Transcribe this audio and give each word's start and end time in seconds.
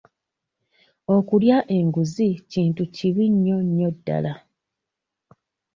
Okulya 1.15 1.57
enguzi 1.77 2.27
kintu 2.51 2.83
kibi 2.95 3.25
nnyo 3.33 3.57
nnyo 3.67 3.89
ddala. 3.95 4.33